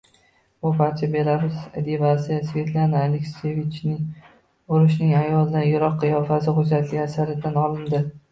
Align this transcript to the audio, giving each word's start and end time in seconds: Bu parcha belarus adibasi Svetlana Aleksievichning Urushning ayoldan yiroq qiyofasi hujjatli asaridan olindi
Bu 0.63 0.69
parcha 0.77 1.07
belarus 1.15 1.57
adibasi 1.81 2.39
Svetlana 2.47 3.01
Aleksievichning 3.09 3.99
Urushning 4.77 5.13
ayoldan 5.19 5.65
yiroq 5.67 5.99
qiyofasi 6.05 6.57
hujjatli 6.61 7.01
asaridan 7.05 7.61
olindi 7.67 8.03